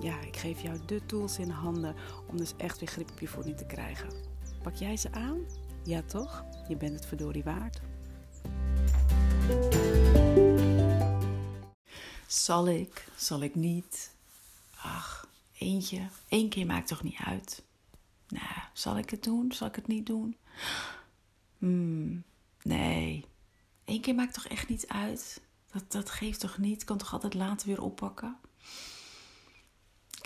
ja, 0.00 0.20
ik 0.20 0.36
geef 0.36 0.60
jou 0.60 0.78
de 0.86 1.06
tools 1.06 1.38
in 1.38 1.50
handen 1.50 1.94
om 2.26 2.36
dus 2.36 2.52
echt 2.56 2.78
weer 2.78 2.88
grip 2.88 3.10
op 3.10 3.20
je 3.20 3.28
voeding 3.28 3.56
te 3.56 3.66
krijgen. 3.66 4.08
Pak 4.62 4.74
jij 4.74 4.96
ze 4.96 5.12
aan? 5.12 5.38
Ja 5.84 6.02
toch? 6.02 6.44
Je 6.68 6.76
bent 6.76 6.94
het 6.94 7.06
verdorie 7.06 7.44
waard. 7.44 7.80
Zal 12.26 12.68
ik? 12.68 13.08
Zal 13.16 13.42
ik 13.42 13.54
niet? 13.54 14.14
Ach, 14.76 15.28
eentje. 15.58 16.08
Eén 16.28 16.48
keer 16.48 16.66
maakt 16.66 16.88
toch 16.88 17.02
niet 17.02 17.18
uit? 17.24 17.62
Nou, 18.28 18.60
zal 18.72 18.98
ik 18.98 19.10
het 19.10 19.24
doen? 19.24 19.52
Zal 19.52 19.66
ik 19.66 19.74
het 19.74 19.86
niet 19.86 20.06
doen? 20.06 20.36
Hmm, 21.58 22.22
nee. 22.62 23.24
Eén 23.84 24.00
keer 24.00 24.14
maakt 24.14 24.34
toch 24.34 24.46
echt 24.46 24.68
niet 24.68 24.86
uit? 24.88 25.40
Dat, 25.72 25.92
dat 25.92 26.10
geeft 26.10 26.40
toch 26.40 26.58
niet? 26.58 26.84
Kan 26.84 26.98
toch 26.98 27.12
altijd 27.12 27.34
later 27.34 27.66
weer 27.66 27.82
oppakken? 27.82 28.36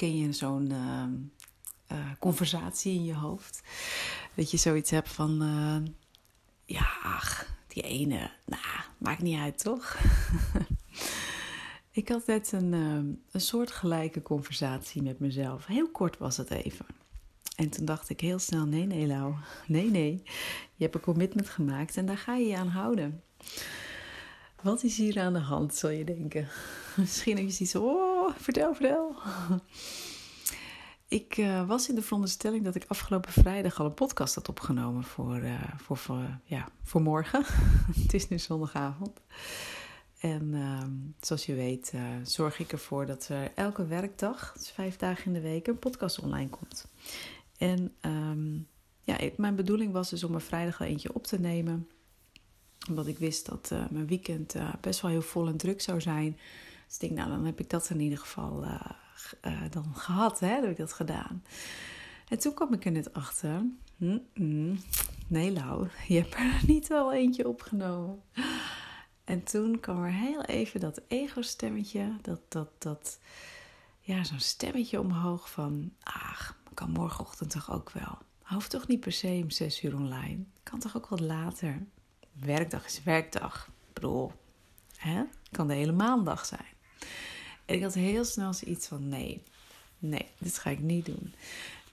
Ken 0.01 0.19
je 0.19 0.33
zo'n 0.33 0.71
uh, 1.93 1.99
conversatie 2.19 2.95
in 2.95 3.05
je 3.05 3.15
hoofd. 3.15 3.63
Dat 4.35 4.51
je 4.51 4.57
zoiets 4.57 4.91
hebt 4.91 5.09
van, 5.09 5.43
uh, 5.43 5.77
ja, 6.65 6.89
ach, 7.03 7.47
die 7.67 7.83
ene, 7.83 8.31
nou, 8.47 8.63
maakt 8.99 9.23
niet 9.23 9.39
uit, 9.39 9.59
toch? 9.59 9.99
ik 12.01 12.09
had 12.09 12.27
net 12.27 12.53
een, 12.53 12.73
een 12.73 13.41
soort 13.41 13.71
gelijke 13.71 14.23
conversatie 14.23 15.03
met 15.03 15.19
mezelf. 15.19 15.67
Heel 15.67 15.91
kort 15.91 16.19
was 16.19 16.37
het 16.37 16.51
even. 16.51 16.87
En 17.57 17.69
toen 17.69 17.85
dacht 17.85 18.09
ik 18.09 18.21
heel 18.21 18.39
snel, 18.39 18.65
nee, 18.65 18.87
nee, 18.87 19.07
Lau. 19.07 19.35
Nee, 19.67 19.91
nee. 19.91 20.23
Je 20.75 20.83
hebt 20.85 20.95
een 20.95 21.01
commitment 21.01 21.49
gemaakt 21.49 21.97
en 21.97 22.07
daar 22.07 22.19
ga 22.19 22.37
je 22.37 22.47
je 22.47 22.57
aan 22.57 22.69
houden. 22.69 23.23
Wat 24.63 24.83
is 24.83 24.97
hier 24.97 25.21
aan 25.21 25.33
de 25.33 25.39
hand, 25.39 25.75
zal 25.75 25.91
je 25.91 26.05
denken? 26.05 26.49
Misschien 26.97 27.37
heb 27.37 27.45
je 27.47 27.53
zoiets 27.53 27.75
vertel, 28.39 28.75
vertel. 28.75 29.17
Ik 31.11 31.37
uh, 31.37 31.67
was 31.67 31.89
in 31.89 31.95
de 31.95 32.03
veronderstelling 32.03 32.65
dat 32.65 32.75
ik 32.75 32.85
afgelopen 32.89 33.33
vrijdag 33.33 33.81
al 33.81 33.87
een 33.87 33.95
podcast 33.95 34.35
had 34.35 34.49
opgenomen 34.49 35.05
voor, 35.05 35.37
uh, 35.37 35.63
voor, 35.77 35.97
voor, 35.97 36.39
ja, 36.45 36.69
voor 36.83 37.03
morgen. 37.03 37.45
het 38.03 38.15
is 38.15 38.29
nu 38.29 38.39
zondagavond. 38.39 39.21
En 40.19 40.53
uh, 40.53 40.83
zoals 41.21 41.47
je 41.47 41.55
weet 41.55 41.93
uh, 41.95 42.03
zorg 42.23 42.59
ik 42.59 42.73
ervoor 42.73 43.07
dat 43.07 43.29
er 43.29 43.53
elke 43.55 43.87
werkdag, 43.87 44.53
dus 44.53 44.71
vijf 44.71 44.97
dagen 44.97 45.27
in 45.27 45.33
de 45.33 45.41
week, 45.41 45.67
een 45.67 45.79
podcast 45.79 46.19
online 46.19 46.49
komt. 46.49 46.87
En 47.59 47.95
um, 48.01 48.67
ja, 49.01 49.19
mijn 49.37 49.55
bedoeling 49.55 49.93
was 49.93 50.11
dus 50.11 50.25
om 50.25 50.35
er 50.35 50.43
vrijdag 50.43 50.81
al 50.81 50.87
eentje 50.87 51.15
op 51.15 51.27
te 51.27 51.41
nemen. 51.41 51.89
Omdat 52.89 53.07
ik 53.07 53.19
wist 53.19 53.47
dat 53.47 53.71
mijn 53.91 54.07
weekend 54.07 54.55
best 54.81 55.01
wel 55.01 55.11
heel 55.11 55.23
vol 55.23 55.47
en 55.47 55.57
druk 55.57 55.81
zou 55.81 56.01
zijn. 56.01 56.39
Dus 56.91 56.99
ik 56.99 57.09
denk, 57.09 57.21
nou 57.21 57.37
dan 57.37 57.45
heb 57.45 57.61
ik 57.61 57.71
dat 57.71 57.91
in 57.91 58.01
ieder 58.01 58.19
geval 58.19 58.65
uh, 58.65 59.63
dan 59.71 59.95
gehad, 59.95 60.41
hè, 60.41 60.47
heb 60.49 60.71
ik 60.71 60.77
dat 60.77 60.93
gedaan. 60.93 61.45
En 62.29 62.39
toen 62.39 62.55
kwam 62.55 62.73
ik 62.73 62.85
er 62.85 62.91
net 62.91 63.13
achter. 63.13 63.65
nee, 65.27 65.53
Lau, 65.53 65.89
je 66.09 66.15
hebt 66.21 66.35
er 66.35 66.61
niet 66.73 66.89
wel 66.89 67.13
eentje 67.13 67.49
opgenomen. 67.49 68.23
En 69.25 69.43
toen 69.45 69.81
kwam 69.81 70.05
er 70.05 70.13
heel 70.13 70.43
even 70.43 70.81
dat 70.81 71.01
ego-stemmetje, 71.09 72.17
dat, 72.23 72.41
dat, 72.49 72.69
dat, 72.79 73.19
ja, 74.01 74.25
zo'n 74.25 74.41
stemmetje 74.41 75.01
omhoog 75.01 75.51
van, 75.51 75.93
ach, 76.03 76.57
kan 76.75 76.91
morgenochtend 76.91 77.51
toch 77.51 77.73
ook 77.73 77.91
wel. 77.91 78.19
Hoeft 78.43 78.71
toch 78.71 78.87
niet 78.87 79.01
per 79.01 79.13
se 79.13 79.41
om 79.43 79.51
zes 79.51 79.83
uur 79.83 79.95
online. 79.95 80.45
Kan 80.63 80.79
toch 80.79 80.97
ook 80.97 81.09
wat 81.09 81.21
later. 81.21 81.87
Werkdag 82.33 82.85
is 82.85 83.03
werkdag. 83.03 83.67
Ik 83.67 83.95
bedoel, 83.95 84.33
hè? 84.97 85.23
kan 85.51 85.69
de 85.69 85.75
hele 85.75 85.93
maandag 85.93 86.47
zijn. 86.47 86.79
En 87.65 87.75
ik 87.75 87.83
had 87.83 87.95
heel 87.95 88.25
snel 88.25 88.53
zoiets 88.53 88.87
van: 88.87 89.09
nee, 89.09 89.43
nee, 89.99 90.27
dit 90.39 90.59
ga 90.59 90.71
ik 90.71 90.81
niet 90.81 91.07
doen. 91.07 91.35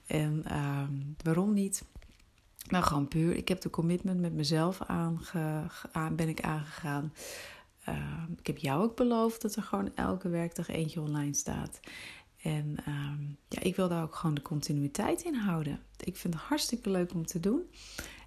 En 0.08 0.44
uh, 0.48 0.84
waarom 1.24 1.54
niet? 1.54 1.84
Nou, 2.70 2.84
gewoon 2.84 3.08
puur. 3.08 3.36
Ik 3.36 3.48
heb 3.48 3.62
de 3.62 3.70
commitment 3.70 4.20
met 4.20 4.34
mezelf 4.34 4.82
aan, 4.82 6.16
ben 6.16 6.30
ik 6.30 6.42
aangegaan. 6.42 7.14
Uh, 7.90 8.24
ik 8.38 8.48
heb 8.48 8.58
jou 8.58 8.84
ook 8.84 8.96
beloofd 8.96 9.42
dat 9.42 9.56
er 9.56 9.64
gewoon 9.64 9.96
elke 9.96 10.30
werkdag 10.30 10.68
eentje 10.68 11.02
online 11.02 11.34
staat. 11.34 11.80
En 12.42 12.76
uh, 12.88 13.12
ja, 13.48 13.62
ik 13.62 13.76
wil 13.76 13.88
daar 13.88 14.04
ook 14.04 14.16
gewoon 14.16 14.36
de 14.36 14.42
continuïteit 14.42 15.24
in 15.24 15.36
houden. 15.36 15.80
Ik 16.00 16.16
vind 16.16 16.34
het 16.34 16.44
hartstikke 16.44 16.90
leuk 16.90 17.14
om 17.14 17.26
te 17.26 17.40
doen. 17.40 17.62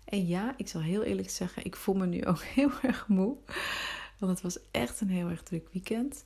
En 0.05 0.27
ja, 0.27 0.55
ik 0.57 0.69
zal 0.69 0.81
heel 0.81 1.03
eerlijk 1.03 1.31
zeggen, 1.31 1.65
ik 1.65 1.77
voel 1.77 1.95
me 1.95 2.07
nu 2.07 2.27
ook 2.27 2.43
heel 2.57 2.71
erg 2.83 3.09
moe. 3.09 3.37
Want 4.19 4.33
het 4.33 4.41
was 4.41 4.59
echt 4.71 5.01
een 5.01 5.11
heel 5.11 5.29
erg 5.29 5.43
druk 5.43 5.69
weekend. 5.73 6.25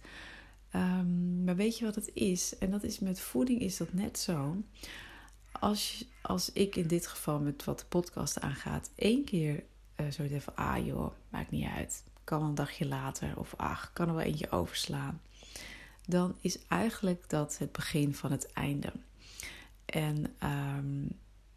Um, 0.76 1.44
maar 1.44 1.56
weet 1.56 1.78
je 1.78 1.84
wat 1.84 1.94
het 1.94 2.10
is? 2.14 2.58
En 2.58 2.70
dat 2.70 2.82
is 2.82 2.98
met 2.98 3.20
voeding 3.20 3.60
is 3.60 3.76
dat 3.76 3.92
net 3.92 4.18
zo. 4.18 4.62
Als, 5.52 6.04
als 6.22 6.52
ik 6.52 6.76
in 6.76 6.86
dit 6.86 7.06
geval 7.06 7.40
met 7.40 7.64
wat 7.64 7.78
de 7.78 7.84
podcast 7.84 8.40
aangaat, 8.40 8.90
één 8.94 9.24
keer 9.24 9.62
uh, 10.00 10.10
zo 10.10 10.22
even, 10.22 10.56
ah 10.56 10.86
joh, 10.86 11.12
maakt 11.28 11.50
niet 11.50 11.68
uit. 11.76 12.04
Kan 12.24 12.42
een 12.42 12.54
dagje 12.54 12.86
later 12.86 13.38
of 13.38 13.54
ach, 13.56 13.92
kan 13.92 14.08
er 14.08 14.14
wel 14.14 14.24
eentje 14.24 14.50
overslaan. 14.50 15.20
Dan 16.06 16.36
is 16.40 16.58
eigenlijk 16.68 17.28
dat 17.28 17.58
het 17.58 17.72
begin 17.72 18.14
van 18.14 18.30
het 18.30 18.52
einde. 18.52 18.92
En 19.84 20.26
um, 20.44 21.08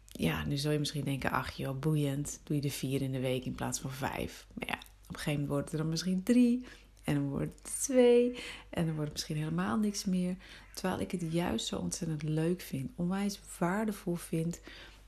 ja, 0.06 0.44
nu 0.44 0.56
zul 0.56 0.72
je 0.72 0.78
misschien 0.78 1.04
denken, 1.04 1.30
ach 1.30 1.50
joh, 1.50 1.78
boeiend. 1.78 2.40
Doe 2.44 2.56
je 2.56 2.62
de 2.62 2.70
vier 2.70 3.02
in 3.02 3.12
de 3.12 3.20
week 3.20 3.44
in 3.44 3.54
plaats 3.54 3.80
van 3.80 3.90
vijf. 3.90 4.46
Maar 4.54 4.68
ja, 4.68 4.74
op 4.74 5.08
een 5.08 5.14
gegeven 5.14 5.32
moment 5.32 5.48
wordt 5.48 5.64
het 5.64 5.72
er 5.72 5.78
dan 5.78 5.88
misschien 5.88 6.22
drie. 6.22 6.64
En 7.08 7.14
dan 7.14 7.28
wordt 7.28 7.58
het 7.62 7.82
twee. 7.82 8.38
En 8.70 8.86
dan 8.86 8.94
wordt 8.94 9.08
het 9.08 9.12
misschien 9.12 9.36
helemaal 9.36 9.76
niks 9.76 10.04
meer. 10.04 10.36
Terwijl 10.74 11.00
ik 11.00 11.10
het 11.10 11.32
juist 11.32 11.66
zo 11.66 11.76
ontzettend 11.76 12.22
leuk 12.22 12.60
vind. 12.60 12.90
Onwijs 12.96 13.40
waardevol 13.58 14.14
vind. 14.14 14.60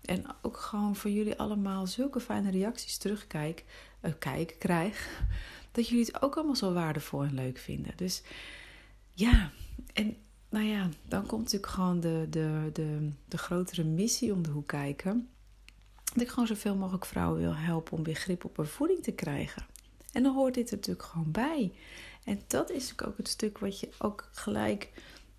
En 0.05 0.25
ook 0.43 0.57
gewoon 0.57 0.97
voor 0.97 1.11
jullie 1.11 1.39
allemaal 1.39 1.87
zulke 1.87 2.21
fijne 2.21 2.51
reacties 2.51 2.97
terugkijk, 2.99 3.65
uh, 4.03 4.13
kijk, 4.19 4.57
krijg. 4.59 5.23
Dat 5.73 5.89
jullie 5.89 6.05
het 6.05 6.23
ook 6.23 6.37
allemaal 6.37 6.57
zo 6.57 6.73
waardevol 6.73 7.23
en 7.23 7.35
leuk 7.35 7.59
vinden. 7.59 7.93
Dus 7.97 8.23
ja, 9.11 9.51
en 9.93 10.17
nou 10.49 10.65
ja, 10.65 10.89
dan 11.09 11.27
komt 11.27 11.43
natuurlijk 11.43 11.73
gewoon 11.73 12.01
de, 12.01 12.27
de, 12.31 12.71
de, 12.73 13.11
de 13.29 13.39
grotere 13.39 13.85
missie 13.85 14.33
om 14.33 14.43
de 14.43 14.51
hoek 14.51 14.69
kijken. 14.69 15.29
Dat 16.13 16.23
ik 16.23 16.29
gewoon 16.29 16.47
zoveel 16.47 16.77
mogelijk 16.77 17.07
vrouwen 17.07 17.41
wil 17.41 17.55
helpen 17.55 17.93
om 17.93 18.05
weer 18.05 18.15
grip 18.15 18.45
op 18.45 18.57
hun 18.57 18.67
voeding 18.67 19.03
te 19.03 19.13
krijgen. 19.13 19.70
En 20.13 20.23
dan 20.23 20.35
hoort 20.35 20.55
dit 20.55 20.71
er 20.71 20.77
natuurlijk 20.77 21.07
gewoon 21.07 21.31
bij. 21.31 21.73
En 22.25 22.41
dat 22.47 22.71
is 22.71 22.93
ook 23.05 23.17
het 23.17 23.29
stuk 23.29 23.59
wat 23.59 23.81
je 23.81 23.89
ook 23.99 24.29
gelijk 24.33 24.91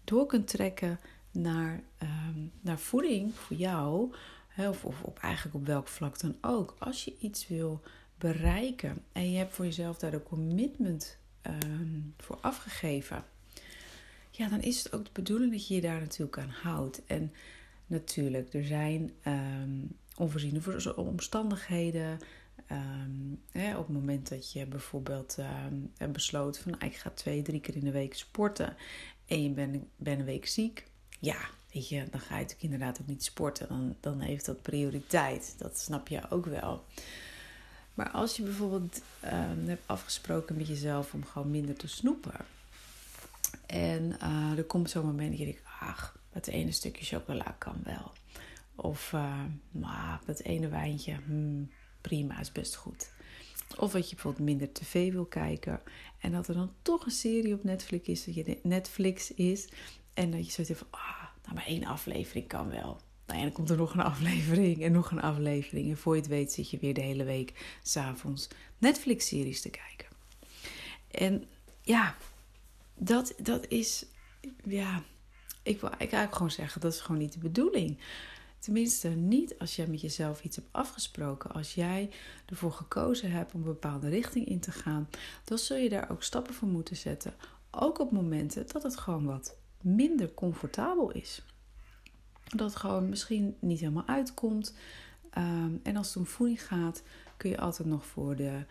door 0.03 0.25
kunt 0.25 0.47
trekken 0.47 0.99
naar, 1.31 1.83
ehm, 1.97 2.39
naar 2.61 2.79
voeding 2.79 3.35
voor 3.35 3.57
jou. 3.57 4.13
Of, 4.57 4.85
of 4.85 5.01
op, 5.01 5.19
eigenlijk 5.19 5.55
op 5.55 5.65
welk 5.65 5.87
vlak 5.87 6.19
dan 6.19 6.35
ook. 6.41 6.75
Als 6.79 7.05
je 7.05 7.15
iets 7.19 7.47
wil 7.47 7.81
bereiken 8.17 9.03
en 9.11 9.31
je 9.31 9.37
hebt 9.37 9.53
voor 9.53 9.65
jezelf 9.65 9.97
daar 9.97 10.13
een 10.13 10.23
commitment 10.23 11.17
ehm, 11.41 11.99
voor 12.17 12.37
afgegeven. 12.41 13.23
Ja, 14.31 14.49
dan 14.49 14.61
is 14.61 14.84
het 14.84 14.93
ook 14.93 15.05
de 15.05 15.11
bedoeling 15.13 15.51
dat 15.51 15.67
je 15.67 15.75
je 15.75 15.81
daar 15.81 15.99
natuurlijk 15.99 16.37
aan 16.37 16.53
houdt. 16.61 17.05
En 17.05 17.34
natuurlijk, 17.87 18.53
er 18.53 18.66
zijn 18.66 19.11
um, 19.28 19.97
onvoorziene 20.17 20.96
omstandigheden. 20.96 22.19
Um, 22.72 23.40
op 23.53 23.88
het 23.88 23.96
moment 23.96 24.29
dat 24.29 24.52
je 24.52 24.66
bijvoorbeeld 24.66 25.38
um, 26.00 26.12
besloot 26.12 26.58
van 26.59 26.72
nou, 26.72 26.85
ik 26.85 26.96
ga 26.96 27.09
twee, 27.09 27.41
drie 27.41 27.59
keer 27.59 27.76
in 27.76 27.84
de 27.84 27.91
week 27.91 28.14
sporten 28.14 28.76
en 29.28 29.44
je 29.44 29.50
bent 29.50 29.84
ben 29.96 30.20
een 30.20 30.26
week 30.26 30.47
ziek, 30.47 30.88
ja, 31.20 31.38
weet 31.73 31.90
je, 31.90 32.06
dan 32.12 32.20
ga 32.20 32.35
je 32.35 32.41
natuurlijk 32.41 32.62
inderdaad 32.62 33.02
ook 33.02 33.08
niet 33.08 33.23
sporten. 33.23 33.68
Dan, 33.68 33.96
dan 34.00 34.20
heeft 34.20 34.46
dat 34.46 34.62
prioriteit. 34.62 35.56
Dat 35.58 35.79
snap 35.79 36.08
je 36.08 36.29
ook 36.29 36.46
wel. 36.46 36.85
Maar 37.94 38.09
als 38.09 38.35
je 38.35 38.44
bijvoorbeeld 38.44 39.02
um, 39.26 39.68
hebt 39.68 39.88
afgesproken 39.88 40.58
met 40.58 40.68
jezelf 40.68 41.14
om 41.14 41.26
gewoon 41.26 41.52
minder 41.52 41.76
te 41.76 41.88
snoepen. 41.88 42.46
En 43.66 44.18
uh, 44.23 44.58
er 44.58 44.64
komt 44.64 44.90
zo'n 44.90 45.06
moment 45.06 45.29
dat 45.29 45.40
je 45.40 45.46
denkt, 45.46 45.62
ach, 45.79 46.20
dat 46.34 46.47
ene 46.47 46.72
stukje 46.72 47.06
chocola 47.06 47.56
kan 47.58 47.82
wel. 47.84 48.12
Of 48.76 49.12
uh, 49.12 49.44
dat 50.26 50.40
ene 50.40 50.68
wijntje, 50.68 51.18
hmm, 51.26 51.72
prima, 52.01 52.39
is 52.39 52.51
best 52.51 52.75
goed. 52.75 53.11
Of 53.77 53.91
dat 53.91 54.09
je 54.09 54.15
bijvoorbeeld 54.15 54.45
minder 54.45 54.73
tv 54.73 55.11
wil 55.11 55.25
kijken. 55.25 55.81
En 56.19 56.31
dat 56.31 56.47
er 56.47 56.53
dan 56.53 56.73
toch 56.81 57.05
een 57.05 57.11
serie 57.11 57.53
op 57.53 57.63
Netflix 57.63 58.07
is, 58.07 58.25
dat 58.25 58.35
je 58.35 58.59
Netflix 58.63 59.33
is. 59.33 59.69
En 60.13 60.31
dat 60.31 60.53
je 60.53 60.63
zo 60.63 60.73
van, 60.73 60.87
ah, 60.89 61.23
Nou, 61.43 61.55
maar 61.55 61.65
één 61.65 61.85
aflevering 61.85 62.47
kan 62.47 62.69
wel. 62.69 62.99
Nou 63.25 63.41
dan 63.41 63.51
komt 63.51 63.69
er 63.69 63.77
nog 63.77 63.93
een 63.93 63.99
aflevering 63.99 64.83
en 64.83 64.91
nog 64.91 65.11
een 65.11 65.21
aflevering. 65.21 65.89
En 65.89 65.97
voor 65.97 66.15
je 66.15 66.21
het 66.21 66.29
weet 66.29 66.51
zit 66.51 66.69
je 66.69 66.77
weer 66.77 66.93
de 66.93 67.01
hele 67.01 67.23
week 67.23 67.77
s'avonds 67.83 68.47
Netflix-series 68.77 69.61
te 69.61 69.69
kijken. 69.69 70.07
En 71.11 71.45
ja, 71.81 72.15
dat, 72.95 73.33
dat 73.37 73.67
is, 73.67 74.05
ja, 74.63 75.03
ik 75.63 75.81
wil 75.81 75.89
ik 75.89 75.99
eigenlijk 75.99 76.35
gewoon 76.35 76.51
zeggen, 76.51 76.81
dat 76.81 76.93
is 76.93 76.99
gewoon 76.99 77.21
niet 77.21 77.33
de 77.33 77.39
bedoeling. 77.39 77.97
Tenminste, 78.61 79.08
niet 79.08 79.59
als 79.59 79.75
jij 79.75 79.87
met 79.87 80.02
jezelf 80.02 80.43
iets 80.43 80.55
hebt 80.55 80.67
afgesproken. 80.72 81.52
Als 81.52 81.73
jij 81.73 82.09
ervoor 82.46 82.72
gekozen 82.72 83.31
hebt 83.31 83.53
om 83.53 83.59
een 83.59 83.66
bepaalde 83.66 84.09
richting 84.09 84.46
in 84.46 84.59
te 84.59 84.72
gaan, 84.72 85.09
dan 85.43 85.58
zul 85.58 85.78
je 85.78 85.90
daar 85.90 86.11
ook 86.11 86.23
stappen 86.23 86.53
voor 86.53 86.67
moeten 86.67 86.96
zetten. 86.96 87.34
Ook 87.72 87.99
op 87.99 88.11
momenten 88.11 88.67
dat 88.67 88.84
het 88.84 88.97
gewoon 88.97 89.25
wat 89.25 89.55
minder 89.81 90.34
comfortabel 90.34 91.11
is. 91.11 91.41
Dat 92.43 92.69
het 92.69 92.79
gewoon 92.79 93.09
misschien 93.09 93.55
niet 93.59 93.79
helemaal 93.79 94.08
uitkomt. 94.08 94.73
Um, 95.37 95.79
en 95.84 95.96
als 95.96 96.08
het 96.08 96.17
om 96.17 96.25
voeding 96.25 96.67
gaat, 96.67 97.03
kun 97.37 97.49
je 97.49 97.59
altijd 97.59 97.87
nog 97.87 98.05
voor 98.05 98.35
de. 98.35 98.66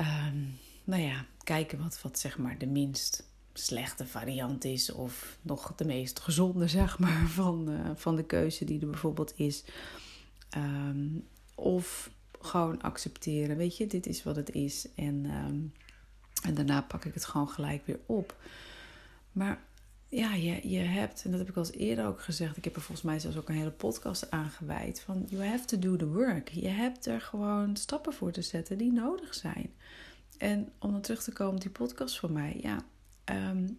Um, 0.00 0.58
nou 0.84 1.02
ja, 1.02 1.26
kijken 1.44 1.82
wat, 1.82 2.02
wat 2.02 2.18
zeg 2.18 2.38
maar 2.38 2.58
de 2.58 2.66
minst 2.66 3.29
slechte 3.52 4.06
variant 4.06 4.64
is. 4.64 4.92
Of 4.92 5.38
nog 5.42 5.72
de 5.76 5.84
meest 5.84 6.20
gezonde, 6.20 6.68
zeg 6.68 6.98
maar, 6.98 7.26
van, 7.40 7.70
uh, 7.70 7.90
van 7.94 8.16
de 8.16 8.24
keuze 8.24 8.64
die 8.64 8.80
er 8.80 8.90
bijvoorbeeld 8.90 9.32
is. 9.36 9.64
Um, 10.56 11.28
of 11.54 12.10
gewoon 12.40 12.82
accepteren. 12.82 13.56
Weet 13.56 13.76
je, 13.76 13.86
dit 13.86 14.06
is 14.06 14.22
wat 14.22 14.36
het 14.36 14.50
is. 14.50 14.88
En, 14.94 15.26
en 16.42 16.54
daarna 16.54 16.80
pak 16.82 17.04
ik 17.04 17.14
het 17.14 17.24
gewoon 17.24 17.48
gelijk 17.48 17.86
weer 17.86 18.00
op. 18.06 18.36
Maar 19.32 19.62
ja, 20.10 20.34
je, 20.34 20.68
je 20.68 20.78
hebt, 20.78 21.24
en 21.24 21.30
dat 21.30 21.40
heb 21.40 21.48
ik 21.48 21.56
al 21.56 21.64
eens 21.64 21.72
eerder 21.72 22.06
ook 22.06 22.20
gezegd, 22.20 22.56
ik 22.56 22.64
heb 22.64 22.76
er 22.76 22.82
volgens 22.82 23.06
mij 23.06 23.18
zelfs 23.18 23.36
ook 23.36 23.48
een 23.48 23.54
hele 23.54 23.70
podcast 23.70 24.30
aan 24.30 24.50
gewijd, 24.50 25.00
van 25.00 25.26
you 25.28 25.44
have 25.44 25.64
to 25.64 25.78
do 25.78 25.96
the 25.96 26.08
work. 26.08 26.48
Je 26.48 26.68
hebt 26.68 27.06
er 27.06 27.20
gewoon 27.20 27.76
stappen 27.76 28.12
voor 28.12 28.32
te 28.32 28.42
zetten 28.42 28.78
die 28.78 28.92
nodig 28.92 29.34
zijn. 29.34 29.72
En 30.38 30.72
om 30.78 30.92
dan 30.92 31.00
terug 31.00 31.22
te 31.22 31.32
komen 31.32 31.54
op 31.54 31.60
die 31.60 31.70
podcast 31.70 32.18
van 32.18 32.32
mij, 32.32 32.58
ja, 32.62 32.84
um, 33.30 33.78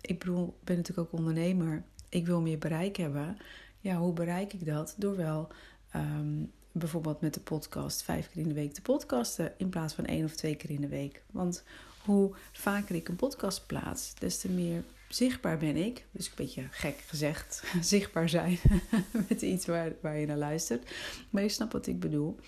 ik 0.00 0.18
bedoel, 0.18 0.58
ben 0.64 0.76
natuurlijk 0.76 1.08
ook 1.12 1.18
ondernemer. 1.18 1.84
Ik 2.08 2.26
wil 2.26 2.40
meer 2.40 2.58
bereik 2.58 2.96
hebben. 2.96 3.36
Ja, 3.80 3.96
hoe 3.96 4.12
bereik 4.12 4.52
ik 4.52 4.66
dat? 4.66 4.94
Door 4.96 5.16
wel 5.16 5.48
um, 5.96 6.52
bijvoorbeeld 6.72 7.20
met 7.20 7.34
de 7.34 7.40
podcast 7.40 8.02
vijf 8.02 8.30
keer 8.30 8.42
in 8.42 8.48
de 8.48 8.54
week 8.54 8.72
te 8.72 8.82
podcasten 8.82 9.52
in 9.56 9.68
plaats 9.68 9.94
van 9.94 10.04
één 10.04 10.24
of 10.24 10.34
twee 10.34 10.56
keer 10.56 10.70
in 10.70 10.80
de 10.80 10.88
week. 10.88 11.22
Want 11.30 11.64
hoe 12.04 12.34
vaker 12.52 12.94
ik 12.94 13.08
een 13.08 13.16
podcast 13.16 13.66
plaats, 13.66 14.14
des 14.14 14.38
te 14.38 14.50
meer 14.50 14.82
zichtbaar 15.08 15.58
ben 15.58 15.76
ik. 15.76 16.04
Dus 16.10 16.26
een 16.26 16.32
beetje 16.36 16.66
gek 16.70 16.98
gezegd, 17.06 17.64
zichtbaar 17.80 18.28
zijn 18.28 18.58
met 19.28 19.42
iets 19.42 19.66
waar, 19.66 19.92
waar 20.00 20.18
je 20.18 20.26
naar 20.26 20.36
luistert. 20.36 20.90
Maar 21.30 21.42
je 21.42 21.48
snapt 21.48 21.72
wat 21.72 21.86
ik 21.86 22.00
bedoel. 22.00 22.38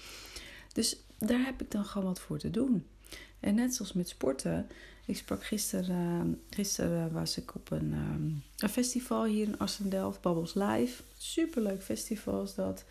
Dus 0.72 0.96
daar 1.18 1.44
heb 1.44 1.62
ik 1.62 1.70
dan 1.70 1.84
gewoon 1.84 2.06
wat 2.06 2.20
voor 2.20 2.38
te 2.38 2.50
doen. 2.50 2.86
En 3.40 3.54
net 3.54 3.74
zoals 3.74 3.92
met 3.92 4.08
sporten. 4.08 4.68
Ik 5.10 5.16
sprak 5.16 5.44
gisteren, 5.44 6.40
gisteren 6.50 7.12
was 7.12 7.38
ik 7.38 7.54
op 7.54 7.70
een, 7.70 7.92
ehm, 7.92 8.24
een 8.58 8.68
festival 8.68 9.24
hier 9.24 9.46
in 9.46 9.58
Assendelft, 9.58 10.20
Bubbles 10.20 10.54
Live. 10.54 11.02
Superleuk 11.18 11.82
festival 11.82 12.42
is 12.42 12.54
dat. 12.54 12.84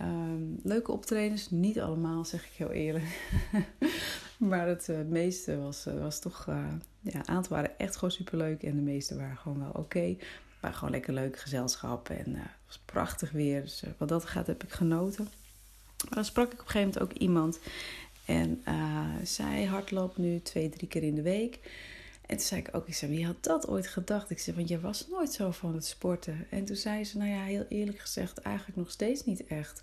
Um, 0.00 0.60
leuke 0.62 0.92
optredens, 0.92 1.50
niet 1.50 1.80
allemaal 1.80 2.24
zeg 2.24 2.44
ik 2.44 2.52
heel 2.52 2.70
eerlijk. 2.70 3.30
maar 4.50 4.66
het 4.66 4.88
uh, 4.88 4.98
meeste 5.08 5.58
was, 5.58 5.84
was 5.84 6.20
toch, 6.20 6.46
uh, 6.48 6.72
ja, 7.00 7.18
een 7.18 7.28
aantal 7.28 7.56
waren 7.56 7.78
echt 7.78 7.94
gewoon 7.94 8.10
superleuk 8.10 8.62
en 8.62 8.74
de 8.74 8.82
meeste 8.82 9.16
waren 9.16 9.36
gewoon 9.36 9.58
wel 9.58 9.72
oké. 9.72 10.16
Maar 10.60 10.74
gewoon 10.74 10.90
lekker 10.90 11.12
leuk 11.12 11.38
gezelschap 11.38 12.08
en 12.08 12.34
het 12.34 12.50
was 12.66 12.78
prachtig 12.84 13.30
weer. 13.30 13.62
Dus 13.62 13.82
wat 13.98 14.08
dat 14.08 14.24
gaat 14.24 14.46
heb 14.46 14.62
ik 14.62 14.70
genoten. 14.70 15.28
Maar 16.04 16.14
dan 16.14 16.24
sprak 16.24 16.52
ik 16.52 16.60
op 16.60 16.66
een 16.66 16.70
gegeven 16.70 16.92
moment 16.92 17.12
ook 17.12 17.22
iemand 17.22 17.58
en 18.28 18.62
zij 19.22 19.64
hardloopt 19.64 20.16
nu 20.16 20.40
twee, 20.40 20.68
drie 20.68 20.88
keer 20.88 21.02
in 21.02 21.14
de 21.14 21.22
week. 21.22 21.58
En 22.26 22.36
toen 22.36 22.46
zei 22.46 22.60
ik 22.60 22.68
ook, 22.72 22.88
ik 22.88 22.94
zei, 22.94 23.10
wie 23.10 23.26
had 23.26 23.42
dat 23.44 23.68
ooit 23.68 23.86
gedacht? 23.86 24.30
Ik 24.30 24.38
zei, 24.38 24.56
want 24.56 24.68
jij 24.68 24.80
was 24.80 25.08
nooit 25.08 25.32
zo 25.32 25.50
van 25.50 25.74
het 25.74 25.84
sporten. 25.84 26.46
En 26.50 26.64
toen 26.64 26.76
zei 26.76 27.04
ze, 27.04 27.18
nou 27.18 27.30
ja, 27.30 27.42
heel 27.42 27.66
eerlijk 27.68 27.98
gezegd, 27.98 28.38
eigenlijk 28.38 28.76
nog 28.76 28.90
steeds 28.90 29.24
niet 29.24 29.46
echt. 29.46 29.82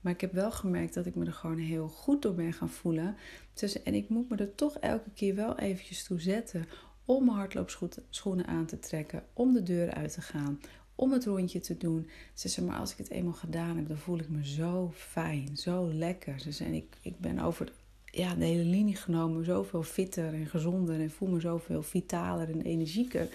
Maar 0.00 0.12
ik 0.12 0.20
heb 0.20 0.32
wel 0.32 0.52
gemerkt 0.52 0.94
dat 0.94 1.06
ik 1.06 1.14
me 1.14 1.26
er 1.26 1.32
gewoon 1.32 1.58
heel 1.58 1.88
goed 1.88 2.22
door 2.22 2.34
ben 2.34 2.52
gaan 2.52 2.70
voelen. 2.70 3.16
Dus, 3.54 3.82
en 3.82 3.94
ik 3.94 4.08
moet 4.08 4.28
me 4.28 4.36
er 4.36 4.54
toch 4.54 4.78
elke 4.78 5.10
keer 5.14 5.34
wel 5.34 5.58
eventjes 5.58 6.04
toe 6.04 6.20
zetten 6.20 6.68
om 7.04 7.24
mijn 7.24 7.36
hardloopschoenen 7.36 8.46
aan 8.46 8.66
te 8.66 8.78
trekken, 8.78 9.24
om 9.32 9.52
de 9.52 9.62
deur 9.62 9.90
uit 9.90 10.12
te 10.12 10.20
gaan, 10.20 10.60
om 10.94 11.12
het 11.12 11.24
rondje 11.24 11.60
te 11.60 11.76
doen. 11.76 12.10
Ze 12.34 12.48
zei, 12.48 12.66
maar 12.66 12.78
als 12.78 12.92
ik 12.92 12.98
het 12.98 13.10
eenmaal 13.10 13.32
gedaan 13.32 13.76
heb, 13.76 13.88
dan 13.88 13.98
voel 13.98 14.18
ik 14.18 14.28
me 14.28 14.46
zo 14.46 14.92
fijn, 14.94 15.56
zo 15.56 15.92
lekker. 15.92 16.40
Ze 16.40 16.52
zei, 16.52 16.76
ik, 16.76 16.96
ik 17.00 17.18
ben 17.18 17.38
over 17.38 17.72
ja, 18.16 18.34
de 18.34 18.44
hele 18.44 18.64
linie 18.64 18.96
genomen 18.96 19.44
zoveel 19.44 19.82
fitter 19.82 20.34
en 20.34 20.46
gezonder 20.46 21.00
en 21.00 21.10
voel 21.10 21.28
me 21.28 21.40
zoveel 21.40 21.82
vitaler 21.82 22.50
en 22.50 22.62
energieker. 22.62 23.28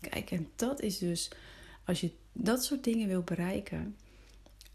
Kijk, 0.00 0.30
en 0.30 0.48
dat 0.56 0.80
is 0.80 0.98
dus, 0.98 1.30
als 1.84 2.00
je 2.00 2.10
dat 2.32 2.64
soort 2.64 2.84
dingen 2.84 3.08
wil 3.08 3.22
bereiken. 3.22 3.96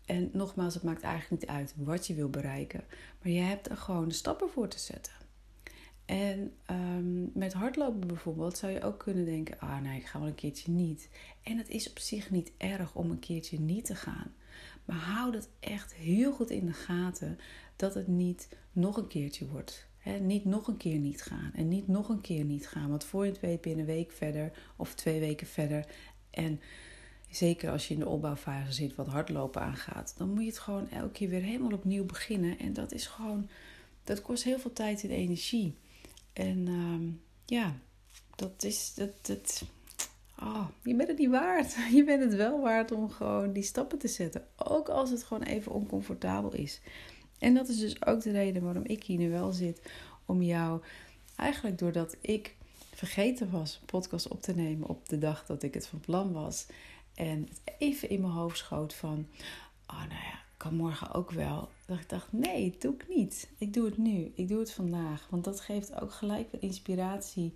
En 0.05 0.29
nogmaals, 0.33 0.73
het 0.73 0.83
maakt 0.83 1.01
eigenlijk 1.01 1.41
niet 1.41 1.51
uit 1.51 1.73
wat 1.77 2.07
je 2.07 2.13
wil 2.13 2.29
bereiken. 2.29 2.83
Maar 3.21 3.31
je 3.31 3.39
hebt 3.39 3.69
er 3.69 3.77
gewoon 3.77 4.11
stappen 4.11 4.49
voor 4.49 4.67
te 4.67 4.79
zetten. 4.79 5.13
En 6.05 6.53
um, 6.71 7.31
met 7.33 7.53
hardlopen 7.53 8.07
bijvoorbeeld 8.07 8.57
zou 8.57 8.71
je 8.71 8.83
ook 8.83 8.99
kunnen 8.99 9.25
denken: 9.25 9.59
ah 9.59 9.81
nee, 9.81 9.99
ik 9.99 10.05
ga 10.05 10.19
wel 10.19 10.27
een 10.27 10.35
keertje 10.35 10.71
niet. 10.71 11.09
En 11.43 11.57
het 11.57 11.69
is 11.69 11.89
op 11.89 11.99
zich 11.99 12.29
niet 12.29 12.51
erg 12.57 12.95
om 12.95 13.11
een 13.11 13.19
keertje 13.19 13.59
niet 13.59 13.85
te 13.85 13.95
gaan. 13.95 14.33
Maar 14.85 14.97
hou 14.97 15.31
dat 15.31 15.49
echt 15.59 15.93
heel 15.93 16.33
goed 16.33 16.49
in 16.49 16.65
de 16.65 16.73
gaten 16.73 17.39
dat 17.75 17.93
het 17.93 18.07
niet 18.07 18.47
nog 18.71 18.97
een 18.97 19.07
keertje 19.07 19.47
wordt. 19.47 19.87
niet 20.19 20.45
nog 20.45 20.67
een 20.67 20.77
keer 20.77 20.99
niet 20.99 21.21
gaan 21.21 21.51
en 21.53 21.67
niet 21.67 21.87
nog 21.87 22.09
een 22.09 22.21
keer 22.21 22.43
niet 22.43 22.67
gaan. 22.67 22.89
Want 22.89 23.03
voor 23.03 23.25
je 23.25 23.31
het 23.31 23.39
weet 23.39 23.61
ben 23.61 23.71
je 23.71 23.77
een 23.77 23.85
week 23.85 24.11
verder 24.11 24.51
of 24.75 24.95
twee 24.95 25.19
weken 25.19 25.47
verder. 25.47 25.85
En 26.29 26.61
zeker 27.29 27.71
als 27.71 27.87
je 27.87 27.93
in 27.93 27.99
de 27.99 28.07
opbouwfase 28.07 28.71
zit 28.71 28.95
wat 28.95 29.07
hardlopen 29.07 29.61
aangaat, 29.61 30.13
dan 30.17 30.29
moet 30.29 30.43
je 30.43 30.49
het 30.49 30.59
gewoon 30.59 30.89
elke 30.89 31.11
keer 31.11 31.29
weer 31.29 31.41
helemaal 31.41 31.71
opnieuw 31.71 32.05
beginnen. 32.05 32.59
En 32.59 32.73
dat 32.73 32.91
is 32.91 33.07
gewoon, 33.07 33.49
dat 34.03 34.21
kost 34.21 34.43
heel 34.43 34.59
veel 34.59 34.73
tijd 34.73 35.03
en 35.03 35.09
energie. 35.09 35.75
En 36.33 36.67
uh, 36.67 37.13
ja, 37.45 37.75
dat 38.35 38.63
is, 38.63 38.93
dat, 38.93 39.11
dat, 39.21 39.63
oh, 40.41 40.67
je 40.83 40.95
bent 40.95 41.09
het 41.09 41.17
niet 41.17 41.29
waard. 41.29 41.75
Je 41.95 42.03
bent 42.03 42.23
het 42.23 42.35
wel 42.35 42.61
waard 42.61 42.91
om 42.91 43.09
gewoon 43.09 43.53
die 43.53 43.63
stappen 43.63 43.97
te 43.97 44.07
zetten. 44.07 44.47
Ook 44.55 44.89
als 44.89 45.09
het 45.09 45.23
gewoon 45.23 45.43
even 45.43 45.71
oncomfortabel 45.71 46.53
is. 46.53 46.81
En 47.39 47.53
dat 47.53 47.67
is 47.67 47.79
dus 47.79 48.05
ook 48.05 48.21
de 48.21 48.31
reden 48.31 48.63
waarom 48.63 48.85
ik 48.85 49.03
hier 49.03 49.17
nu 49.17 49.29
wel 49.29 49.51
zit. 49.51 49.91
Om 50.25 50.41
jou, 50.41 50.81
eigenlijk 51.35 51.77
doordat 51.77 52.15
ik 52.21 52.55
vergeten 52.93 53.51
was 53.51 53.77
een 53.79 53.85
podcast 53.85 54.27
op 54.27 54.41
te 54.41 54.55
nemen 54.55 54.87
op 54.87 55.09
de 55.09 55.17
dag 55.17 55.45
dat 55.45 55.63
ik 55.63 55.73
het 55.73 55.87
van 55.87 55.99
plan 55.99 56.31
was. 56.31 56.65
En 57.15 57.47
het 57.49 57.61
even 57.77 58.09
in 58.09 58.21
mijn 58.21 58.33
hoofd 58.33 58.57
schoot 58.57 58.93
van, 58.93 59.27
oh 59.87 59.99
nou 59.99 60.09
ja, 60.09 60.39
kan 60.57 60.75
morgen 60.75 61.13
ook 61.13 61.31
wel. 61.31 61.69
Dat 61.85 61.99
ik 61.99 62.09
dacht, 62.09 62.31
nee, 62.31 62.75
doe 62.79 62.93
ik 62.93 63.05
niet. 63.07 63.49
Ik 63.57 63.73
doe 63.73 63.85
het 63.85 63.97
nu. 63.97 64.31
Ik 64.35 64.47
doe 64.47 64.59
het 64.59 64.71
vandaag. 64.71 65.27
Want 65.29 65.43
dat 65.43 65.61
geeft 65.61 66.01
ook 66.01 66.11
gelijk 66.11 66.51
weer 66.51 66.61
inspiratie. 66.61 67.53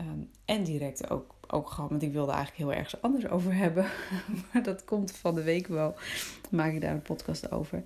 Um, 0.00 0.30
en 0.44 0.64
direct 0.64 1.10
ook, 1.10 1.34
ook 1.46 1.70
gewoon, 1.70 1.90
want 1.90 2.02
ik 2.02 2.12
wilde 2.12 2.32
eigenlijk 2.32 2.62
heel 2.62 2.78
ergens 2.78 3.02
anders 3.02 3.28
over 3.28 3.54
hebben. 3.54 3.86
maar 4.52 4.62
dat 4.62 4.84
komt 4.84 5.12
van 5.12 5.34
de 5.34 5.42
week 5.42 5.66
wel. 5.66 5.94
maak 6.50 6.72
ik 6.72 6.80
daar 6.80 6.94
een 6.94 7.02
podcast 7.02 7.50
over 7.52 7.82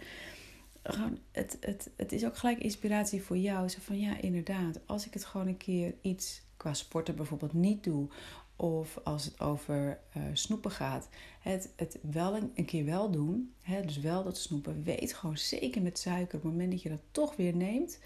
gewoon, 0.92 1.18
het, 1.32 1.56
het, 1.60 1.90
het 1.96 2.12
is 2.12 2.24
ook 2.24 2.36
gelijk 2.36 2.58
inspiratie 2.58 3.22
voor 3.22 3.36
jou. 3.36 3.68
Zo 3.68 3.78
van 3.80 3.98
ja, 3.98 4.20
inderdaad, 4.20 4.80
als 4.86 5.06
ik 5.06 5.14
het 5.14 5.24
gewoon 5.24 5.46
een 5.46 5.56
keer 5.56 5.94
iets 6.00 6.42
qua 6.56 6.74
sporten 6.74 7.16
bijvoorbeeld 7.16 7.52
niet 7.52 7.84
doe. 7.84 8.08
Of 8.56 8.98
als 9.04 9.24
het 9.24 9.40
over 9.40 9.98
uh, 10.16 10.22
snoepen 10.32 10.70
gaat, 10.70 11.08
het, 11.40 11.72
het 11.76 11.98
wel 12.10 12.36
een, 12.36 12.50
een 12.54 12.64
keer 12.64 12.84
wel 12.84 13.10
doen. 13.10 13.54
Hè, 13.62 13.82
dus 13.82 13.98
wel 13.98 14.24
dat 14.24 14.38
snoepen. 14.38 14.82
Weet 14.82 15.14
gewoon 15.14 15.38
zeker 15.38 15.82
met 15.82 15.98
suiker, 15.98 16.36
op 16.36 16.42
het 16.42 16.52
moment 16.52 16.70
dat 16.70 16.82
je 16.82 16.88
dat 16.88 17.02
toch 17.10 17.36
weer 17.36 17.56
neemt. 17.56 17.98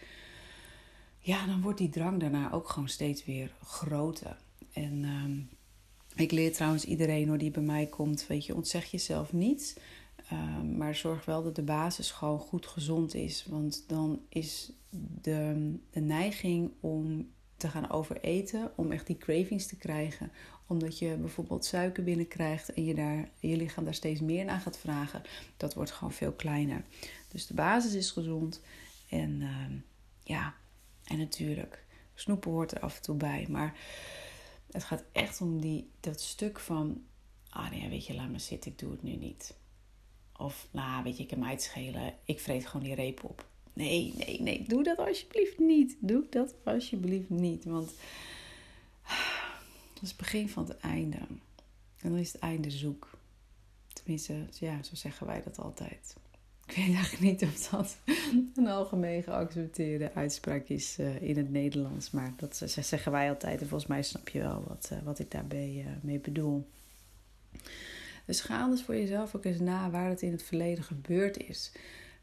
Ja, 1.28 1.46
dan 1.46 1.60
wordt 1.60 1.78
die 1.78 1.88
drang 1.88 2.20
daarna 2.20 2.52
ook 2.52 2.68
gewoon 2.68 2.88
steeds 2.88 3.24
weer 3.24 3.52
groter. 3.64 4.36
En 4.72 5.02
uh, 5.02 6.22
ik 6.22 6.30
leer 6.30 6.52
trouwens 6.52 6.84
iedereen 6.84 7.28
hoor 7.28 7.38
die 7.38 7.50
bij 7.50 7.62
mij 7.62 7.86
komt, 7.86 8.26
weet 8.26 8.46
je, 8.46 8.54
ontzeg 8.54 8.90
jezelf 8.90 9.32
niets. 9.32 9.74
Ehm, 10.28 10.76
maar 10.76 10.94
zorg 10.94 11.24
wel 11.24 11.42
dat 11.42 11.54
de 11.54 11.62
basis 11.62 12.10
gewoon 12.10 12.38
goed 12.38 12.66
gezond 12.66 13.14
is. 13.14 13.44
Want 13.48 13.84
dan 13.86 14.20
is 14.28 14.72
de, 15.22 15.74
de 15.90 16.00
neiging 16.00 16.70
om 16.80 17.30
te 17.56 17.68
gaan 17.68 17.90
overeten, 17.90 18.72
om 18.74 18.92
echt 18.92 19.06
die 19.06 19.18
cravings 19.18 19.66
te 19.66 19.76
krijgen, 19.76 20.30
omdat 20.66 20.98
je 20.98 21.16
bijvoorbeeld 21.16 21.64
suiker 21.64 22.04
binnenkrijgt 22.04 22.72
en 22.72 22.84
je, 22.84 22.94
daar, 22.94 23.28
je 23.38 23.56
lichaam 23.56 23.84
daar 23.84 23.94
steeds 23.94 24.20
meer 24.20 24.44
naar 24.44 24.60
gaat 24.60 24.78
vragen, 24.78 25.22
dat 25.56 25.74
wordt 25.74 25.90
gewoon 25.92 26.12
veel 26.12 26.32
kleiner. 26.32 26.84
Dus 27.28 27.46
de 27.46 27.54
basis 27.54 27.94
is 27.94 28.10
gezond. 28.10 28.60
En 29.08 29.40
uh, 29.40 29.48
ja, 30.22 30.54
en 31.08 31.18
natuurlijk, 31.18 31.84
snoepen 32.14 32.50
hoort 32.50 32.72
er 32.72 32.80
af 32.80 32.96
en 32.96 33.02
toe 33.02 33.16
bij. 33.16 33.46
Maar 33.48 33.78
het 34.70 34.84
gaat 34.84 35.04
echt 35.12 35.40
om 35.40 35.60
die, 35.60 35.90
dat 36.00 36.20
stuk 36.20 36.60
van 36.60 37.02
ah 37.48 37.70
nee, 37.70 37.88
weet 37.88 38.06
je, 38.06 38.14
laat 38.14 38.28
me 38.28 38.38
zitten, 38.38 38.70
ik 38.70 38.78
doe 38.78 38.90
het 38.90 39.02
nu 39.02 39.16
niet. 39.16 39.54
Of, 40.36 40.68
nou, 40.70 41.02
weet 41.02 41.16
je, 41.16 41.22
ik 41.22 41.30
heb 41.30 41.38
mij 41.38 41.50
het 41.50 41.62
schelen, 41.62 42.14
ik 42.24 42.40
vreet 42.40 42.66
gewoon 42.66 42.86
die 42.86 42.94
reep 42.94 43.24
op. 43.24 43.46
Nee, 43.72 44.14
nee, 44.16 44.42
nee, 44.42 44.62
doe 44.62 44.82
dat 44.82 44.98
alsjeblieft 44.98 45.58
niet. 45.58 45.96
Doe 46.00 46.26
dat 46.30 46.54
alsjeblieft 46.64 47.28
niet, 47.28 47.64
want 47.64 47.92
dat 49.94 50.02
is 50.02 50.08
het 50.08 50.16
begin 50.16 50.48
van 50.48 50.68
het 50.68 50.76
einde. 50.76 51.16
En 51.96 52.10
dan 52.10 52.16
is 52.16 52.32
het 52.32 52.40
einde 52.40 52.70
zoek. 52.70 53.10
Tenminste, 53.92 54.46
ja, 54.52 54.82
zo 54.82 54.94
zeggen 54.94 55.26
wij 55.26 55.42
dat 55.42 55.58
altijd. 55.58 56.16
Ik 56.68 56.74
weet 56.74 56.94
eigenlijk 56.94 57.20
niet 57.20 57.42
of 57.42 57.68
dat 57.68 57.96
een 58.54 58.68
algemeen 58.68 59.22
geaccepteerde 59.22 60.14
uitspraak 60.14 60.68
is 60.68 60.96
uh, 60.98 61.22
in 61.22 61.36
het 61.36 61.50
Nederlands. 61.50 62.10
Maar 62.10 62.32
dat 62.36 62.62
zeggen 62.66 63.12
wij 63.12 63.28
altijd. 63.28 63.60
En 63.60 63.68
volgens 63.68 63.90
mij 63.90 64.02
snap 64.02 64.28
je 64.28 64.38
wel 64.38 64.64
wat, 64.66 64.90
uh, 64.92 64.98
wat 65.04 65.18
ik 65.18 65.30
daarbij 65.30 65.84
uh, 65.86 65.92
mee 66.00 66.18
bedoel. 66.18 66.68
Dus 68.24 68.40
ga 68.40 68.68
dus 68.68 68.82
voor 68.82 68.94
jezelf 68.94 69.34
ook 69.34 69.44
eens 69.44 69.60
na 69.60 69.90
waar 69.90 70.08
het 70.08 70.22
in 70.22 70.32
het 70.32 70.42
verleden 70.42 70.84
gebeurd 70.84 71.36
is. 71.36 71.72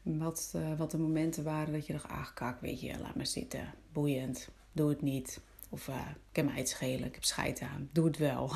Wat, 0.02 0.54
wat 0.76 0.90
de 0.90 0.98
momenten 0.98 1.44
waren 1.44 1.72
dat 1.72 1.86
je 1.86 1.92
dacht, 1.92 2.08
ach 2.08 2.34
kak, 2.34 2.60
weet 2.60 2.80
je, 2.80 2.98
laat 2.98 3.14
maar 3.14 3.26
zitten. 3.26 3.74
Boeiend, 3.92 4.48
doe 4.72 4.88
het 4.88 5.02
niet. 5.02 5.40
Of 5.68 5.88
uh, 5.88 6.00
ik 6.30 6.36
heb 6.36 6.44
mij 6.44 6.56
het 6.56 6.68
schelen, 6.68 7.04
ik 7.04 7.14
heb 7.14 7.24
scheid 7.24 7.60
aan, 7.60 7.88
doe 7.92 8.06
het 8.06 8.16
wel. 8.16 8.52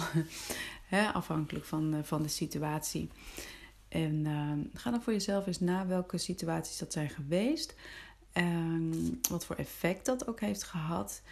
afhankelijk 1.13 1.65
van, 1.65 2.01
van 2.05 2.23
de 2.23 2.29
situatie. 2.29 3.11
En 3.91 4.25
uh, 4.25 4.53
ga 4.75 4.91
dan 4.91 5.03
voor 5.03 5.13
jezelf 5.13 5.47
eens 5.47 5.61
na 5.61 5.87
welke 5.87 6.19
situaties 6.19 6.79
dat 6.79 6.93
zijn 6.93 7.11
geweest. 7.11 7.75
En 8.33 8.93
wat 9.31 9.45
voor 9.45 9.57
effect 9.57 10.07
dat 10.07 10.29
ook 10.29 10.41
heeft 10.41 10.63
gehad. 10.63 11.23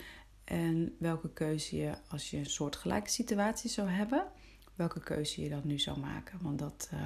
En 0.44 0.96
welke 0.98 1.32
keuze 1.32 1.76
je, 1.76 1.94
als 2.08 2.30
je 2.30 2.36
een 2.36 2.46
soortgelijke 2.46 3.10
situatie 3.10 3.70
zou 3.70 3.88
hebben, 3.88 4.26
welke 4.74 5.00
keuze 5.00 5.42
je 5.42 5.48
dan 5.48 5.62
nu 5.64 5.78
zou 5.78 5.98
maken. 5.98 6.38
Want 6.42 6.58
dat, 6.58 6.90
uh, 6.94 7.00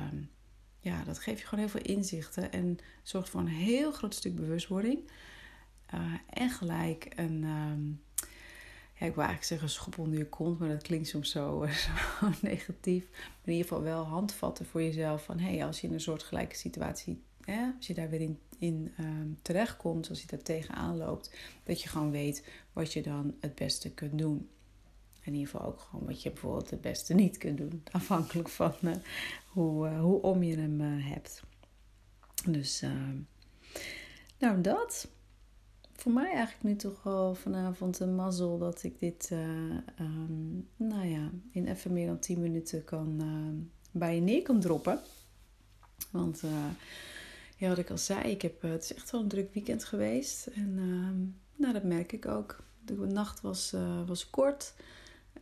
ja, 0.81 1.05
dat 1.05 1.19
geeft 1.19 1.41
je 1.41 1.47
gewoon 1.47 1.65
heel 1.65 1.81
veel 1.81 1.95
inzichten 1.95 2.53
en 2.53 2.79
zorgt 3.03 3.29
voor 3.29 3.41
een 3.41 3.47
heel 3.47 3.93
groot 3.93 4.15
stuk 4.15 4.35
bewustwording. 4.35 5.11
Uh, 5.95 6.01
en 6.29 6.51
gelijk 6.51 7.13
een, 7.17 7.45
ehm, 7.45 8.12
ik 9.07 9.15
wil 9.15 9.25
eigenlijk 9.25 9.45
zeggen 9.45 9.71
schop 9.71 9.99
onder 9.99 10.19
je 10.19 10.29
kont, 10.29 10.59
maar 10.59 10.69
dat 10.69 10.83
klinkt 10.83 11.09
soms 11.09 11.31
zo, 11.31 11.67
zo 12.21 12.29
negatief. 12.41 13.09
Maar 13.11 13.45
in 13.45 13.53
ieder 13.53 13.69
geval 13.69 13.83
wel 13.83 14.05
handvatten 14.05 14.67
voor 14.67 14.83
jezelf 14.83 15.25
van 15.25 15.39
hé, 15.39 15.55
hey, 15.57 15.67
als 15.67 15.81
je 15.81 15.87
in 15.87 15.93
een 15.93 16.01
soortgelijke 16.01 16.57
situatie, 16.57 17.23
hè, 17.45 17.71
als 17.77 17.87
je 17.87 17.95
daar 17.95 18.11
weer 18.11 18.31
in, 18.59 18.93
um, 19.01 19.39
terechtkomt, 19.43 20.09
als 20.09 20.21
je 20.21 20.27
daar 20.27 20.43
tegenaan 20.43 20.97
loopt, 20.97 21.37
dat 21.65 21.83
je 21.83 21.89
gewoon 21.89 22.11
weet 22.11 22.49
wat 22.73 22.93
je 22.93 23.03
dan 23.03 23.35
het 23.41 23.55
beste 23.55 23.91
kunt 23.91 24.19
doen. 24.19 24.49
In 25.23 25.33
ieder 25.35 25.49
geval 25.49 25.67
ook 25.67 25.81
gewoon 25.81 26.07
wat 26.07 26.23
je 26.23 26.31
bijvoorbeeld 26.31 26.71
het 26.71 26.81
beste 26.81 27.15
niet 27.15 27.39
kunt 27.39 27.59
doen, 27.59 27.83
afhankelijk 27.93 28.49
van 28.49 28.75
uh, 28.83 28.93
hoe, 29.47 29.89
uh, 29.89 30.01
hoe 30.01 30.23
om 30.23 30.43
je 30.43 30.57
hem 30.57 30.81
uh, 30.81 31.09
hebt. 31.09 31.43
Dus, 32.47 32.83
ehm, 32.83 33.17
nou 34.39 34.61
dat 34.61 35.09
voor 36.03 36.13
mij 36.13 36.33
eigenlijk 36.33 36.63
nu 36.63 36.77
toch 36.77 37.07
al 37.07 37.35
vanavond 37.35 38.01
een 38.01 38.15
mazzel 38.15 38.59
dat 38.59 38.83
ik 38.83 38.99
dit, 38.99 39.31
uh, 39.33 39.39
um, 40.01 40.69
nou 40.77 41.07
ja, 41.07 41.31
in 41.51 41.67
even 41.67 41.93
meer 41.93 42.07
dan 42.07 42.19
10 42.19 42.41
minuten 42.41 42.85
kan, 42.85 43.19
uh, 43.23 43.67
bij 43.91 44.15
je 44.15 44.21
neer 44.21 44.43
kan 44.43 44.61
droppen. 44.61 45.01
Want, 46.11 46.43
uh, 46.45 46.51
ja, 47.57 47.69
wat 47.69 47.79
ik 47.79 47.91
al 47.91 47.99
zei, 47.99 48.31
ik 48.31 48.43
heb, 48.43 48.63
het 48.63 48.83
is 48.83 48.95
echt 48.95 49.11
wel 49.11 49.21
een 49.21 49.29
druk 49.29 49.55
weekend 49.55 49.85
geweest. 49.85 50.47
En, 50.47 50.75
ehm, 50.79 51.21
nou, 51.63 51.73
dat 51.73 51.85
merk 51.85 52.13
ik 52.13 52.27
ook. 52.27 52.65
De 52.85 52.95
nacht 52.95 53.41
was, 53.41 53.75
was 54.07 54.31
kort. 54.31 54.75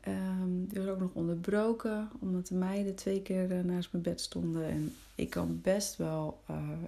Um, 0.08 0.66
die 0.66 0.80
was 0.80 0.88
ook 0.88 1.00
nog 1.00 1.10
onderbroken, 1.12 2.10
omdat 2.20 2.46
de 2.46 2.54
meiden 2.54 2.94
twee 2.94 3.22
keer 3.22 3.64
naast 3.64 3.92
mijn 3.92 4.04
bed 4.04 4.20
stonden. 4.20 4.64
En 4.64 4.94
ik 5.14 5.30
kan 5.30 5.60
best 5.62 5.96
wel 5.96 6.40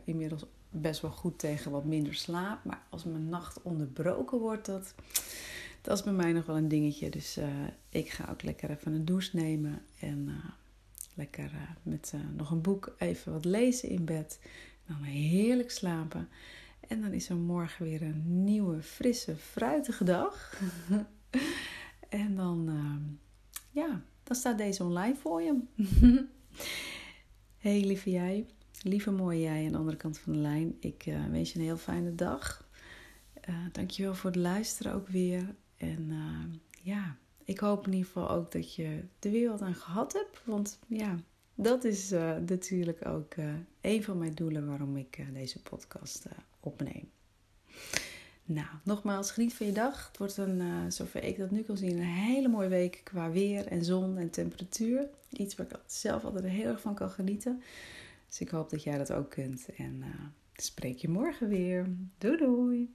inmiddels 0.04 0.44
best 0.70 1.00
wel 1.00 1.10
goed 1.10 1.38
tegen 1.38 1.70
wat 1.70 1.84
minder 1.84 2.14
slaap. 2.14 2.64
Maar 2.64 2.82
als 2.90 3.04
mijn 3.04 3.28
nacht 3.28 3.62
onderbroken 3.62 4.38
wordt, 4.38 4.66
dat, 4.66 4.94
dat 5.80 5.98
is 5.98 6.04
bij 6.04 6.12
mij 6.12 6.32
nog 6.32 6.46
wel 6.46 6.56
een 6.56 6.68
dingetje. 6.68 7.10
Dus 7.10 7.38
uh, 7.38 7.44
ik 7.88 8.10
ga 8.10 8.28
ook 8.30 8.42
lekker 8.42 8.70
even 8.70 8.92
een 8.92 9.04
douche 9.04 9.36
nemen. 9.36 9.82
En 10.00 10.30
lekker 11.14 11.50
met 11.82 12.14
nog 12.36 12.50
een 12.50 12.60
boek 12.60 12.94
even 12.98 13.32
wat 13.32 13.44
lezen 13.44 13.88
in 13.88 14.04
bed. 14.04 14.38
En 14.86 14.94
dan 14.94 15.02
heerlijk 15.02 15.70
slapen. 15.70 16.28
En 16.88 17.00
dan 17.00 17.12
is 17.12 17.28
er 17.28 17.36
morgen 17.36 17.84
weer 17.84 18.02
een 18.02 18.44
nieuwe, 18.44 18.82
frisse, 18.82 19.36
fruitige 19.36 20.04
dag. 20.04 20.60
en 22.12 22.34
dan, 22.34 22.70
ja, 23.70 24.02
dan 24.22 24.36
staat 24.36 24.58
deze 24.58 24.84
online 24.84 25.16
voor 25.16 25.42
je. 25.42 25.60
hey 27.64 27.84
lieve 27.84 28.10
jij. 28.10 28.46
Lieve 28.82 29.10
mooie 29.10 29.40
jij 29.40 29.64
aan 29.64 29.72
de 29.72 29.78
andere 29.78 29.96
kant 29.96 30.18
van 30.18 30.32
de 30.32 30.38
lijn. 30.38 30.76
Ik 30.80 31.06
uh, 31.06 31.26
wens 31.30 31.52
je 31.52 31.58
een 31.58 31.64
heel 31.64 31.76
fijne 31.76 32.14
dag. 32.14 32.68
Uh, 33.48 33.56
dankjewel 33.72 34.14
voor 34.14 34.30
het 34.30 34.38
luisteren 34.38 34.92
ook 34.94 35.08
weer. 35.08 35.54
En 35.76 36.10
uh, 36.10 36.58
ja, 36.82 37.16
ik 37.44 37.58
hoop 37.58 37.86
in 37.86 37.92
ieder 37.92 38.06
geval 38.06 38.30
ook 38.30 38.52
dat 38.52 38.74
je 38.74 39.04
weer 39.20 39.50
wat 39.50 39.60
aan 39.60 39.74
gehad 39.74 40.12
hebt. 40.12 40.40
Want 40.44 40.78
ja, 40.86 41.16
dat 41.54 41.84
is 41.84 42.10
natuurlijk 42.46 43.06
ook 43.06 43.34
een 43.80 44.02
van 44.02 44.18
mijn 44.18 44.34
doelen 44.34 44.66
waarom 44.66 44.96
ik 44.96 45.26
deze 45.32 45.62
podcast 45.62 46.26
opneem. 46.60 47.10
Nou, 48.52 48.66
nogmaals, 48.84 49.30
geniet 49.30 49.54
van 49.54 49.66
je 49.66 49.72
dag. 49.72 50.06
Het 50.06 50.18
wordt 50.18 50.36
een, 50.36 50.92
zover 50.92 51.24
ik 51.24 51.38
dat 51.38 51.50
nu 51.50 51.62
kan 51.62 51.76
zien, 51.76 51.90
een 51.90 52.02
hele 52.02 52.48
mooie 52.48 52.68
week 52.68 53.00
qua 53.04 53.30
weer 53.30 53.66
en 53.66 53.84
zon 53.84 54.18
en 54.18 54.30
temperatuur. 54.30 55.08
Iets 55.30 55.54
waar 55.54 55.66
ik 55.66 55.76
zelf 55.86 56.24
altijd 56.24 56.44
heel 56.44 56.66
erg 56.68 56.80
van 56.80 56.94
kan 56.94 57.10
genieten. 57.10 57.62
Dus 58.28 58.40
ik 58.40 58.48
hoop 58.48 58.70
dat 58.70 58.82
jij 58.82 58.98
dat 58.98 59.12
ook 59.12 59.30
kunt. 59.30 59.66
En 59.76 59.96
uh, 60.00 60.06
spreek 60.52 60.96
je 60.96 61.08
morgen 61.08 61.48
weer. 61.48 61.86
Doei 62.18 62.36
doei! 62.36 62.94